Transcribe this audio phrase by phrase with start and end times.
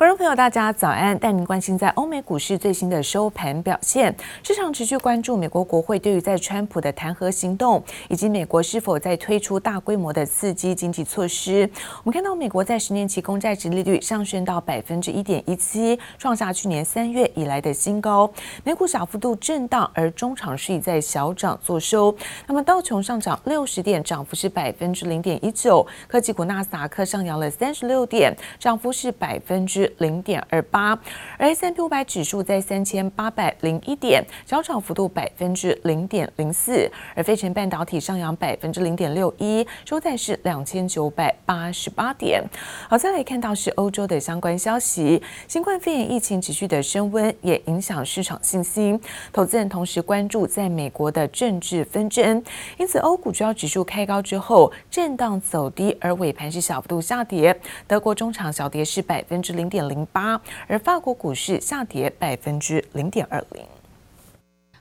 [0.00, 1.18] 观众朋友，大家早安！
[1.18, 4.16] 带您关心在欧美股市最新的收盘表现。
[4.42, 11.68] 市场持续关注美国国会对于在川普的弹劾行动，以及美国是否在推出大规模的刺激经济措施。
[11.98, 18.32] 我们看到美国在十年期公债殖利率上升到百分之一点一七，创下去年三月以来的新高。
[18.64, 22.16] 美股小幅度震荡，而中场是以在小涨作收。
[22.46, 25.86] 那么道琼上涨六十点，涨幅是百分之零点一九。
[26.08, 29.89] 科技股纳斯达克上扬了三十六点，涨幅是百分之。
[29.98, 30.98] 零点二八，
[31.38, 42.42] 而 S&P 五百指数在三千八百零一点，小涨幅度百分之零点零四，而费城半导体上扬百分之零点六一，收在是两千九百八十八点。
[42.88, 49.00] 好，再来看到是欧洲的相关消息，新冠肺炎疫情持续的升温，也影响市场信心，
[49.32, 52.42] 投资人同时关注在美国的政治纷争，
[52.76, 59.80] 因此欧股主要指数开高之后震荡走低，而尾盘是小幅度下跌，德国中场小跌是百分之零点。
[59.88, 63.64] 零八，而法国股市下跌百分之零点二零。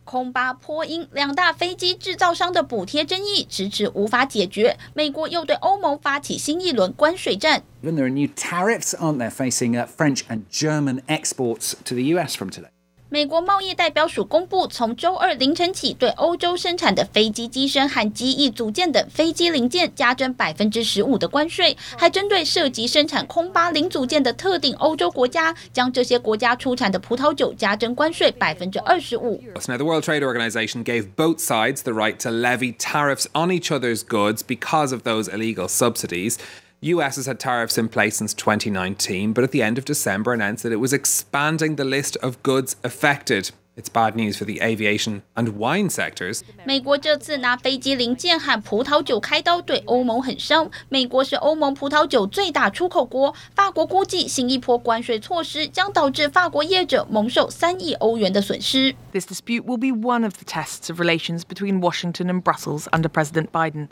[0.03, 7.61] 空巴、波音两大飞机制造商的补贴争议迟迟无法解决，美国又对欧盟发起新一轮关税战。
[7.83, 12.49] Even there are new tariffs, aren't there, facing French and German exports to the US from
[12.49, 12.69] today?
[13.11, 29.41] 美国贸易代表署公布，从周二凌晨起，对欧洲生产的飞机机身和机翼组件等飞机零件加征百分之十五的关税，还针对涉及生产空巴零组件的特定欧洲国家，将这些国家出产的葡萄酒加征关税百分之二十五。
[29.67, 34.03] Now, the World Trade Organization gave both sides the right to levy tariffs on each other's
[34.03, 36.35] goods because of those illegal subsidies.
[36.80, 37.16] U.S.
[37.16, 40.72] has had tariffs in place since 2019, but at the end of December announced that
[40.72, 43.52] it was expanding the list of goods affected.
[43.76, 46.42] It's bad news for the aviation and wine sectors.
[46.64, 50.70] 美国这次拿飞机零件和葡萄酒开刀，对欧盟很伤。
[50.88, 58.94] 美国是欧盟葡萄酒最大出口国，法国估计新一波关税措施将导致法国业者蒙受三亿欧元的损失。
[59.10, 63.48] This dispute will be one of the tests of relations between Washington and Brussels under President
[63.50, 63.88] Biden.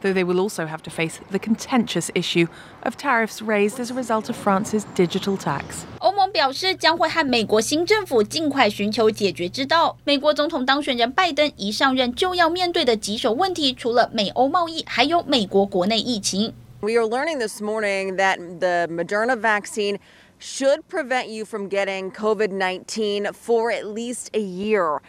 [0.00, 2.46] though they will also have to face the contentious issue
[2.82, 5.84] of tariffs raised as a result of France's digital tax.
[6.00, 9.96] 欧盟表示将会和美国新政府尽快寻求解决之道。
[10.04, 16.54] 美国总统当选人拜登一上任就要面对的棘手问题，除了美欧贸易，还有美国国内疫情。
[16.80, 19.98] We are learning this morning that the Moderna vaccine
[20.38, 25.00] should prevent you from getting COVID-19 for at least a year.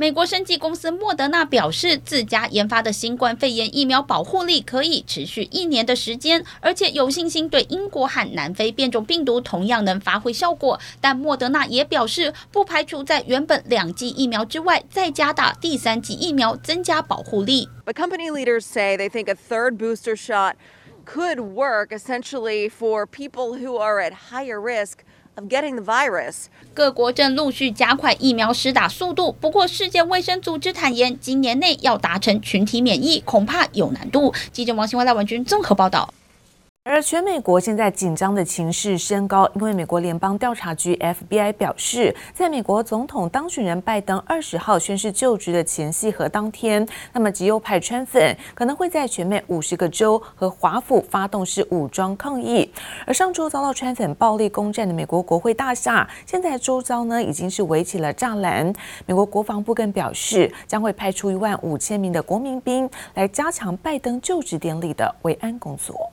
[0.00, 10.80] 美国生技公司莫德纳表示，自家研发的新冠肺炎疫苗保护力可以持续一年的时间，而且有信心对英国和南非变种病毒同样能发挥效果。
[11.02, 17.68] 但莫德纳也表示，不排除在原本两剂疫苗之外再加打第三剂疫苗，增加保护力。
[17.84, 20.54] But company leaders say they think a third booster shot
[21.04, 25.00] could work essentially for people who are at higher risk.
[25.48, 26.46] Getting the virus.
[26.74, 34.34] 各国正陆续加快疫苗施打速度，不过世界卫生组织坦言，今年内要达成群体免疫恐怕有难度。
[34.52, 36.12] 记者王新华、赖文君综合报道。
[36.82, 52.72] 而全美国现在紧张的情势升高，因为美国联邦调查局 FBI 表示，在美国总统当选人拜登二十号宣誓就职的前夕和当天，那么极右派川粉可能会在全美五十个州和华府发动式武装抗议。
[53.06, 58.72] 而上周遭到川粉暴力攻占的美国国会大厦，现在周遭呢已经是围起了栅栏。
[59.04, 66.10] 美国国防部更表示，将会派出一万五千名的国民兵来加强拜登就职典礼的维安工作。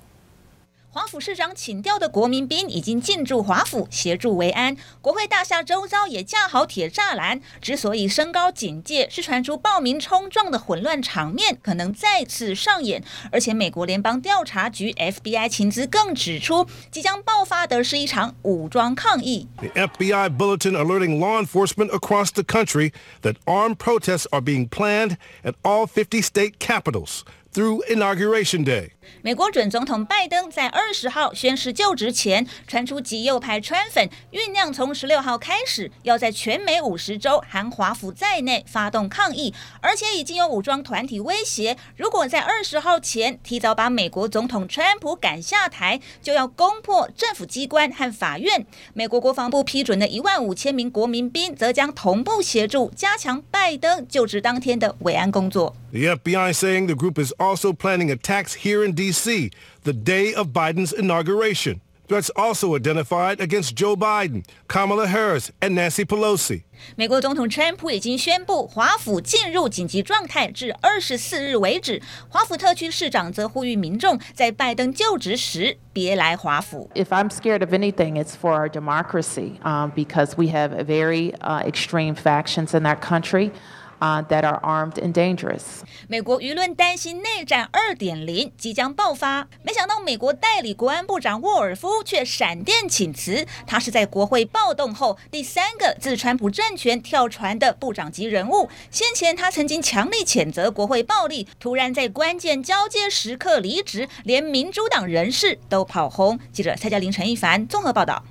[0.97, 7.40] 华府市长请调的国民兵已经进驻华府协助维安，国会大厦周遭也架好铁栅栏。
[7.62, 13.03] 之所以升高警戒，是传出暴民冲撞的混乱场面可能再次上演。
[13.31, 19.47] 而且，美国联邦调查局 FBI 情资更指出，即将爆发的是一场武装抗议。
[19.57, 22.91] The FBI bulletin alerting law enforcement across the country
[23.22, 27.22] that armed protests are being planned at all 50 state capitals
[27.53, 28.94] through inauguration day.
[29.22, 48.65] 美国准总统拜登在二十号宣誓就职前，传出极右派川粉酝酿从十六号开始，要在全美五十州含华府在内发动抗议，而且已经有武装团体威胁，如果在二十号前提早把美国总统川普赶下台，就要攻破政府机关和法院。
[48.94, 55.75] 美国国防部批准的一万五千名国民兵，则将同步协助加强拜登就职当天的维安工作。
[55.89, 59.50] The FBI saying the group is also planning attacks here in D.C.
[59.85, 61.81] the day of Biden's inauguration.
[62.09, 66.64] Threats also identified against Joe Biden, Kamala Harris, and Nancy Pelosi.
[66.97, 72.03] 美国总统川普已经宣布华府进入紧急状态，至二十四日为止。
[72.29, 76.91] 华府特区市长则呼吁民众在拜登就职时别来华府。
[76.94, 82.14] If I'm scared of anything, it's for our democracy, um, because we have very uh, extreme
[82.14, 83.53] factions in that country.
[84.00, 85.82] Uh, that are armed and dangerous.
[86.08, 93.48] 美国舆论担心内战二点零即将爆发，没想到美国代理国安部长沃尔夫却闪电请辞。
[93.66, 98.70] 他是在国会暴动后第三个自川普政权跳船的部长级人物。
[98.92, 106.38] 先前他曾经强力谴责国会暴力，突然在关键交接时刻离职，连民主党人士都跑红。
[106.52, 108.24] 记者蔡嘉玲、陈一凡综合报道。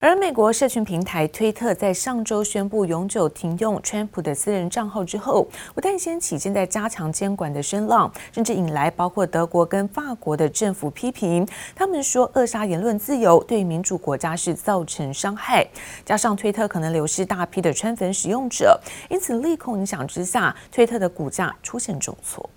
[0.00, 11.44] 而美国社群平台推特在上周宣布永久停用川普的私人账号之后，不但掀起现在加强监管的声浪，甚至引来包括德国跟法国的政府批评。
[11.74, 15.66] 他们说扼杀言论自由对民主国家是造成伤害，
[16.04, 18.80] 加上推特可能流失大批的川粉使用者，
[19.10, 22.48] 因此利空影响之下，推特的股价出现重挫。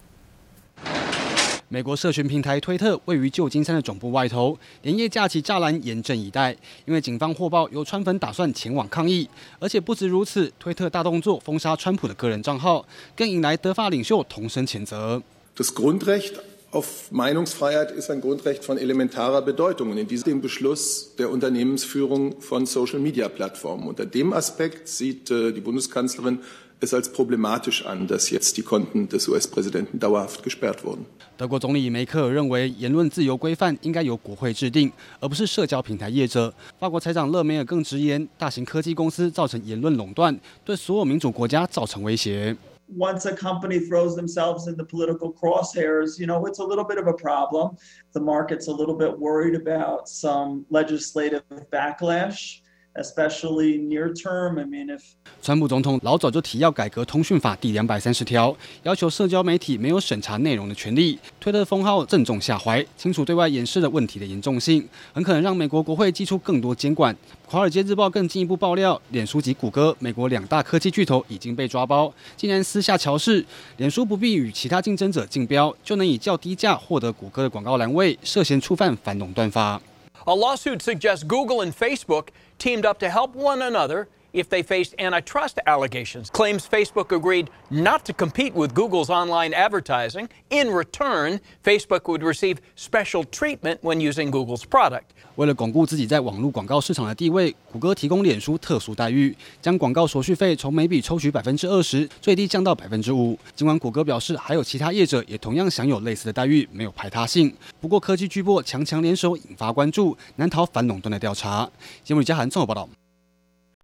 [1.73, 6.53] 美国社群平台推特位于旧金山的总部外头，连夜架起栅栏严阵以待，
[6.83, 9.25] 因为警方获报有川粉打算前往抗议，
[9.57, 12.85] 而且不止如此，推特大动作封杀川普的个人账号，
[13.15, 15.21] 更引来德法领袖同声谴责。
[15.56, 16.41] Das Grundrecht
[16.71, 22.65] auf Meinungsfreiheit ist ein Grundrecht von elementarer Bedeutung und in diesem Beschluss der Unternehmensführung von
[22.65, 23.88] Social Media Plattformen.
[23.88, 26.39] Unter dem Aspekt sieht die Bundeskanzlerin
[26.81, 31.05] es als problematisch an, dass jetzt die Konten des US-Präsidenten dauerhaft gesperrt wurden.
[31.37, 36.53] 德国总理梅克尔认为，言论自由规范应该由国会制定，而不是社交平台业者。
[36.79, 42.57] 法国财长勒梅尔更直言，大型科技公司造成言论垄断，对所有民主国家造成威胁。
[42.97, 47.07] Once a company throws themselves in the political crosshairs, you know, it's a little bit of
[47.07, 47.77] a problem.
[48.11, 52.59] The market's a little bit worried about some legislative backlash.
[52.93, 55.01] Especially near term, I mean, if
[55.41, 61.17] 川普总统老早就提要改革通讯法第两百三十条，要求社交媒体没有审查内容的权利。
[61.39, 67.15] 推特封号正中下怀，清楚对外掩饰了问题的严重性，很可能让美国国会祭出更多监管。
[67.47, 73.45] 华尔街日报更进一步爆料，脸书及谷歌，美国两大科技巨头已经被抓包，竟然私下乔事，
[73.77, 79.81] 脸书不必与其他竞争者竞标，就能以较低价获得谷歌的广告栏位，涉嫌触犯反垄断法。
[80.27, 85.55] A lawsuit suggests Google and Facebook teamed up to help one another if they faced antitrust
[85.65, 86.29] allegations.
[86.31, 90.27] Claims Facebook agreed not to compete with Google's online advertising.
[90.49, 95.03] In return, Facebook would receive special treatment when using Google's product.
[95.35, 103.39] 为了巩固自己在网络广告市场的地位，谷歌提供脸书特殊待遇，将广告手续费从每笔抽取百分之二十，最低降到百分之五。
[103.55, 107.53] 尽管谷歌表示，还有其他业者也同样享有类似的待遇，没有排他性。
[107.79, 111.69] 不过，科技巨擘强强联手，引发关注，难逃反垄断的调查。
[112.03, 113.00] 节目李嘉涵综合报道。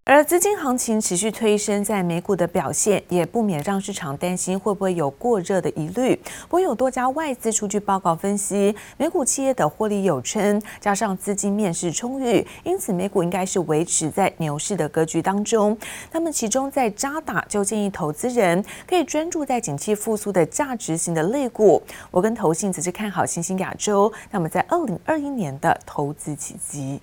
[0.10, 6.16] 而资金行情持续推升，在美股的表现也不免让市场担心会不会有过热的疑虑。
[6.44, 15.78] 不过有多家外资数据报告分析，美股企业的获利有撑，加上资金面是充裕，因此美股应该是维持在牛市的格局当中。
[16.14, 21.84] 那么其中在渣打就建议投资人可以专注在景气复苏的价值型的类股。
[22.12, 27.02] 我跟投信则是看好新兴亚洲，那么在二零二一年的投资契机。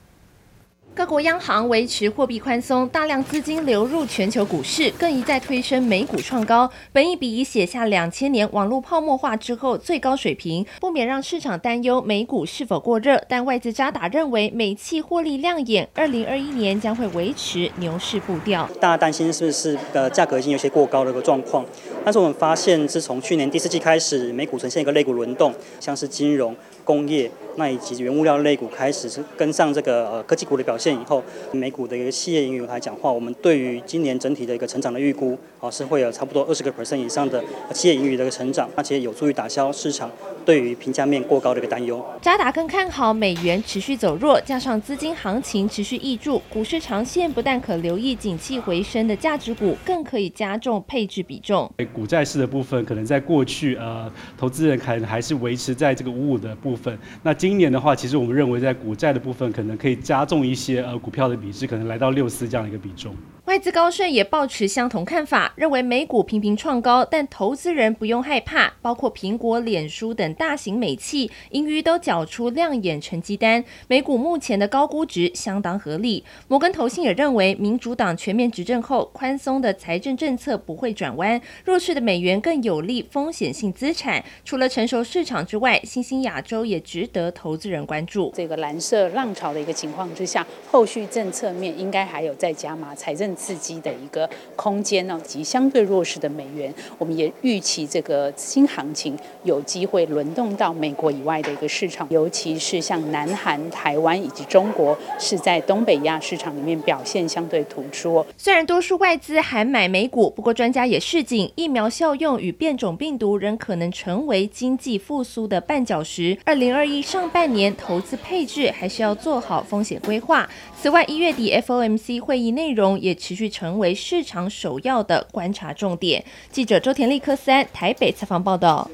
[0.96, 6.70] 各国央行维持货币宽松，大量资金流入全球股市，更一再推升美股创高。
[6.92, 13.20] 本一比已写下两千年网络泡沫化之后最高水平，不免让市场担忧美股是否过热。
[13.28, 18.68] 但外资渣打认为，美企获利亮眼，二零二一年将会维持牛市步调。
[18.80, 21.64] 大家担心是不是呃价格已经有些过高的一个状况？
[22.04, 27.30] 但是我们发现，自从去年第四季开始，美股呈现一个类股轮动，像是金融、工业。
[27.56, 31.22] 那以及原物料类股开始是跟上这个呃科技股的表现以后，
[31.52, 37.40] 美股的一个企业盈余来讲话，我们对于今年整体的一个成长的预估，啊是会有差不多二十个 percent 以上的
[37.72, 40.10] 企业盈余的一个成长，而且有助于打消市场
[40.44, 42.04] 对于评价面过高的一个担忧。
[42.20, 51.70] 渣打更看好美元持续走弱，加上资金行情持续挹注，股市长线不但可留意景气回升的价值股，更可以加重配置比重。
[51.94, 56.98] 股债市的部分，可能在过去呃，投资人可能还是维持在这个五五的部部分。
[57.22, 63.14] 那今年的话，其实我们认为在股债的部分，可能可以加重一些呃股票的比值，可能来到六四这样的一个比重。
[63.44, 73.62] 外资高盛也抱持相同看法，认为美股频频创高，但投资人不用害怕，包括苹果、脸书等大型美企，盈余都缴出亮眼成绩单。
[73.86, 76.24] 美股目前的高估值相当合理。
[76.48, 84.24] 摩根投信也认为，民主党全面执政后，宽松的财政政策不会转弯，弱势的美元更有利风险性资产。
[84.46, 88.32] 除了成熟市场之外，新兴亚洲也值得投资人关注。
[88.34, 93.33] 这个蓝色浪潮的一个情况之下，后续政策面应该还有再加码财政。
[93.36, 108.24] 刺激的一个空间呢，及相对弱势的美元，我们也预期这个新行情有机会轮动到美国以外的一个市场，尤其是像南韩、台湾以及中国，是在东北亚市场里面表现相对突出。
[108.36, 116.36] 虽然多数外资还买美股，不过专家也示警，疫苗效用与变种病毒仍可能成为经济复苏的绊脚石。
[116.44, 120.48] 二零二一上半年投资配置还是要做好风险规划。
[120.80, 126.22] 此外，一月底 FOMC 会议内容也持续成为市场首要的观察重点。
[126.50, 128.90] 记者周田立科三台北采访报道。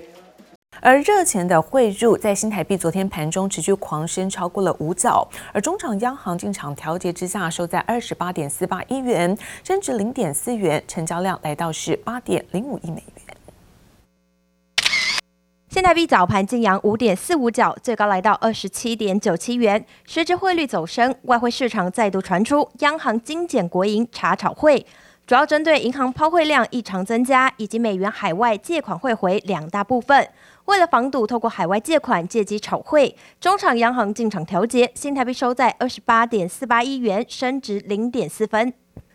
[0.81, 5.29] 而热钱的汇入在新台币昨天盘中持续狂升，超过了五角。
[5.53, 13.20] 而中场央行进场调节之下，收在二十八点四八亿元，升值零点四元，成交量来到是八点零五亿美元。
[15.73, 19.87] 新台币早盘劲扬五点四五角，最高来到二十七点九七元。
[20.05, 24.85] 随着汇率走升，外汇市场再度传出央行精简国营查炒汇，
[25.25, 30.29] 主要针对银行抛汇量异常增加以及美元海外借款汇回两大部分。
[30.65, 38.73] 为了防堵透过海外借款借机炒汇，中场央行进场调节，新台币收在二十八点四八亿元，升值零点四分。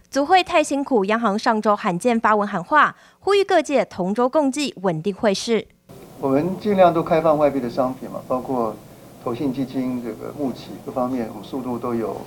[0.10, 5.68] 组会太辛苦，央行上周罕见发文喊话，呼吁各界同舟共济，稳定汇市。
[6.26, 8.76] 我们尽量都开放外币的商品嘛，包括
[9.24, 12.20] 投信基金这个募集各方面，我们速度都有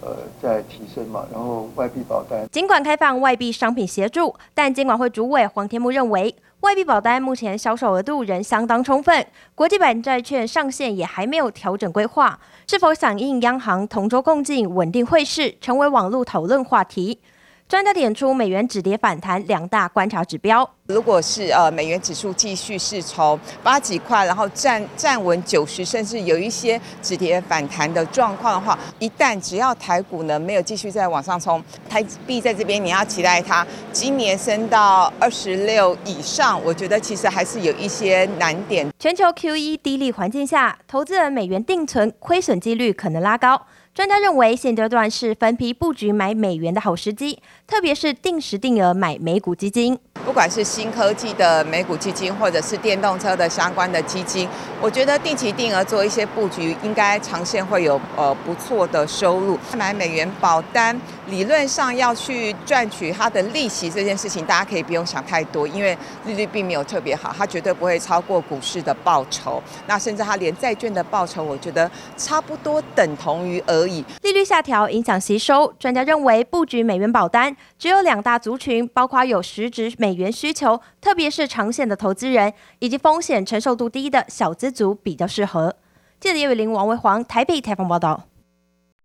[0.00, 1.24] 呃在提升嘛。
[1.32, 12.36] 然后外币保单，尽管开放外币商品协助，但监管会主委黄天木认为，外币保单目前销售额度仍相当充分，国际版债券上限也还没有调整规划，
[12.66, 17.20] 是否响应央行同舟共济稳定汇市，成为网络讨论话题。
[17.68, 20.68] 专家点出美元止跌反弹两大观察指标。
[20.86, 38.88] 如果是呃美元指数继续是从八几块，然后站站稳九十，甚至有一些止跌反弹的状况的话，一旦只要台股呢没有继续再往上冲，台币在这边你要期待它今年升到二十六以上，我觉得其实还是有一些难点。
[38.96, 43.60] 全球 QE 低利环境下，投资人美元定存亏损几率可能拉高。
[43.96, 49.98] 专家认为，现阶段是分批布局买美元的好时机，特别是定时定额买美股基金。
[50.22, 54.46] 不管是新科技的美股基金，或者是电动车的相关的基金，
[54.82, 59.58] 我觉得定期定额做一些布局，应该长线会有呃不错的收入。
[59.74, 69.62] 买美元保单，理论上要去赚取它的利息这件事情，大家可以不用想太多，因为利率并没有特别好，它绝对不会超过股市的报酬。
[69.86, 74.04] 那甚至它连债券的报酬，我觉得差不多等同于而已。
[74.22, 85.74] 利率下调影响吸收，专家认为布局美元保单只有两大族群，包括有实质美元需求，特别是长线的投资人，以及风险承受度低的小资族比较适合。
[86.20, 88.24] 记者叶伟玲、王维煌台北采访报道。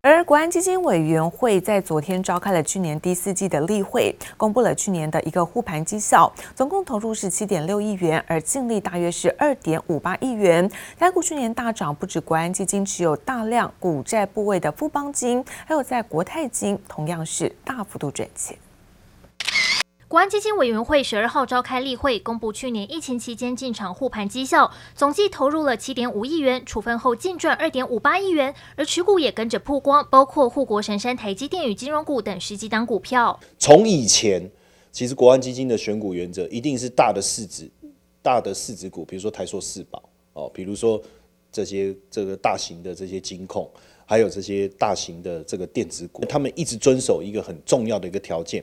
[0.04, 10.68] 而国安基金委员会在昨天召开了去年第四季的例会，公布了去年的一个护盘绩效，总共投入是七点六亿元，而净利大约是二点五八亿元。
[10.98, 18.58] 台股去年大涨，不止国安基金持有大量股债部位的富邦金，还有在国泰金同样是大幅度赚钱。
[20.12, 33.40] 国安基金委员会十二号召开例会，公布去年疫情期间进场护盘绩效，总计投入了七点五亿元，处分后净赚二点五八亿元，而持股也跟着曝光，包括护国神山台积电与金融股等十几档股票。
[33.58, 34.52] 从以前，
[34.92, 37.72] 其实国安基金的选股原则一定是大的市值、
[38.22, 40.04] 大的市值股，比如说台硕四宝
[40.34, 41.02] 哦，比如说
[41.54, 43.66] 这些这个大型的这些金控，
[44.06, 48.62] 还有这些大型的这个电子股，他们一直遵守一个很重要的一个条件。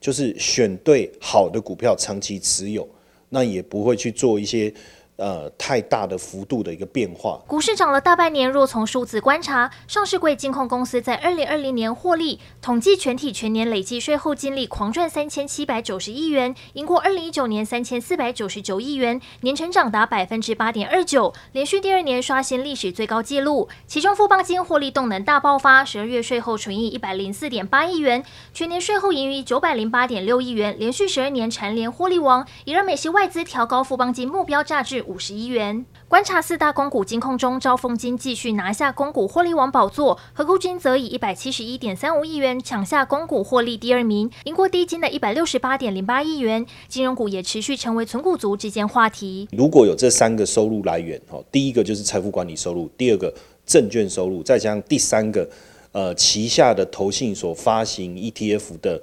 [0.00, 2.88] 就是选对好的股票，长期持有，
[3.28, 4.72] 那也不会去做一些。
[5.16, 7.40] 呃，太大的幅度的一个变化。
[7.46, 23.70] 股市涨了大半年，若从数字观察，上市柜金控公司在二零二零年获利统计，全体全年累计税后净利狂赚三千七百九十亿元，赢过二零一九年三千四百九十九亿元，年成长达百分之八点二九，连续第二年刷新历史最高纪录。
[23.86, 35.05] 其中富邦金获利动能大爆发，十二月税后纯益一百零四点八亿元，全年税后盈余九百零八点六亿元，连续十二年蝉联获利王，也让美系外资调高富邦金目标价值。
[35.06, 35.84] 五十亿元。
[36.08, 46.64] 观察四大公股金控中，招丰金继续拿下公股获利王宝座，合库金则以一百七十一点三五亿元抢下公股获利第二名，赢过低金的一百六十八点零八亿元。
[46.88, 49.48] 金融股也持续成为存股族之间话题。
[49.52, 53.32] 如果有这三个收入来源，哈，第一个就是财富管理收入，第二个
[53.64, 55.48] 证券收入，再加上第三个，
[55.92, 59.02] 呃，旗下的投信所发行 ETF 的。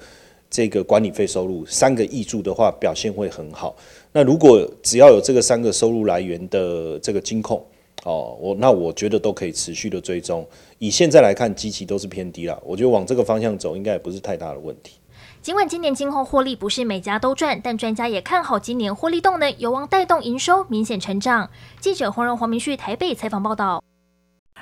[0.54, 3.76] 这个管理费收入三个挹注的话，表现会很好。
[4.12, 7.58] 那如果只要有这个三个收入来源的这个金控，
[8.04, 10.48] 哦，我那我觉得都可以持续的追踪。
[10.78, 15.00] 以现在来看，基期都是偏低了，我觉得往这个方向走，应该也不是太大的问题。
[15.42, 21.50] 尽管今年金控获利不是每家都赚，但专家也看好今年获利动能有望带动营收明显成长。
[21.82, 23.84] 记者黄荣、黄明旭台北采访报道。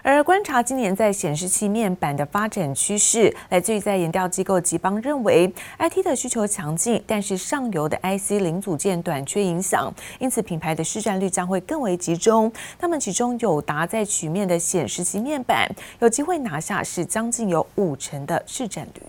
[0.03, 12.51] 而观察今年在显示器面板的发展趋势，来自于在研调机构吉邦认为，IT 的需求强劲，但是上游的 IC 零组件短缺影响，因此品牌的市占率将会更为集中。
[12.79, 15.69] 他们其中友达在曲面的显示器面板
[15.99, 19.01] 有机会拿下，是将近有五成的市占率。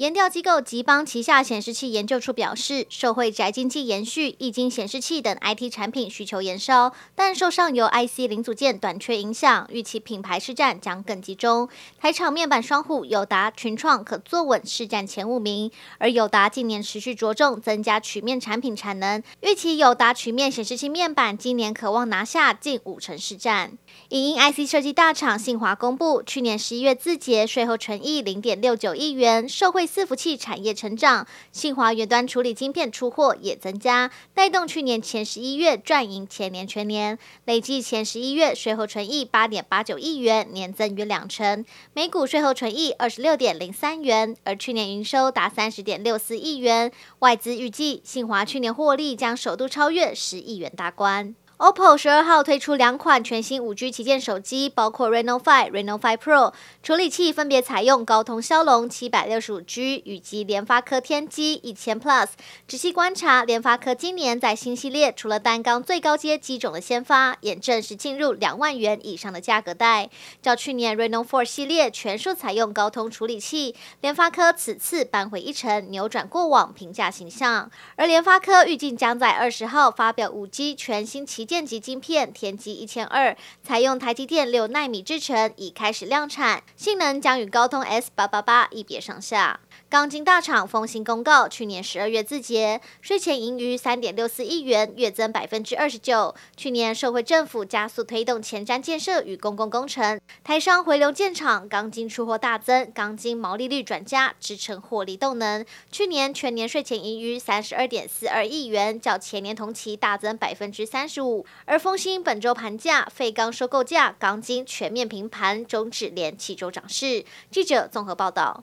[0.00, 11.68] 研调机构吉邦旗下显示器研究处表示，社会宅经济延续，液晶显示器等 IT 产品需求延烧，但受上游 IC 零组件短缺影响，预期品牌市占将更集中。
[12.00, 23.72] 台厂面板双虎友达、群创可坐稳市占前五名，而友达近年持续着重增加曲面产品产能，预期友达曲面显示器面板今年可望拿下近五成市占。
[24.08, 51.34] 影音 IC 设计大厂信华公布，去年十一月自结税后纯益零点六九亿元，受惠伺服器产业成长，信华云端处理晶片出货也增加，带动去年前十一月赚赢前年全年，累计前十一月税后纯益八点八九亿元，年增约两成，每股税后纯益二十六点零三元，而去年营收达三十点六四亿元，外资预计信华去年获利将首度超越十亿元大关。
[51.60, 62.28] OPPO 十二号推出两款全新五 G 旗舰手机，包括 Reno 5、Reno 5 Pro，处理器分别采用高通骁龙七百六十五 G 以及联发科天玑一千 Plus。
[62.66, 70.08] 仔细观察，联发科今年在新系列除了单缸最高阶机种的先发，也正式进入两万元以上的价格带。
[70.40, 77.70] 较去年 Reno 4系列全数采用高通处理器，联发科此次扳回一城，扭转过往平价形象。
[77.96, 89.58] 而联发科预计将在二十号发表五 G 全新旗舰级晶片天玑一千二，采用台积电六纳米制程，已开始量产，性能将与高通 S 八八八一别上下。
[89.90, 96.32] 钢筋大厂丰兴公告，去年十二月自结税前盈余三点六四亿元，月增百分之二十九。
[96.56, 105.66] 去年社会政府加速推动前瞻建设与公共工程，台商回流建厂，钢筋出货大增，钢筋毛利率转佳，支撑获利动能。
[105.90, 111.44] 去年全年税前盈余三十二点四二亿元，较前年同期大增百分之三十五。
[111.64, 117.24] 而丰兴本周盘价、废钢收购价、钢筋全面平盘，终止连七周涨势。
[117.50, 118.62] 记者综合报道。